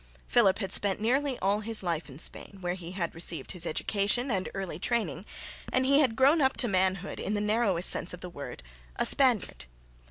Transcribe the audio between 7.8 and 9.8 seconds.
sense of the word, a Spaniard.